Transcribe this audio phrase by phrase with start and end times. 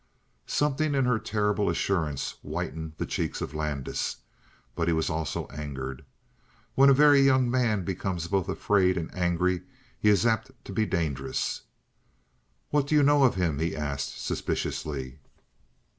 [0.47, 4.15] Something in her terrible assurance whitened the cheeks of Landis,
[4.73, 6.03] but he was also angered.
[6.73, 9.61] When a very young man becomes both afraid and angry
[9.99, 11.61] he is apt to be dangerous.
[12.71, 15.19] "What do you know of him?" he asked suspiciously.